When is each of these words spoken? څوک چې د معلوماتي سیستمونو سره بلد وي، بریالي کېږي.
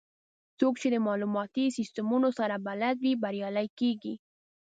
څوک 0.59 0.73
چې 0.81 0.87
د 0.91 0.95
معلوماتي 1.07 1.65
سیستمونو 1.77 2.29
سره 2.39 2.55
بلد 2.67 2.97
وي، 3.03 3.13
بریالي 3.23 3.67
کېږي. 3.79 4.13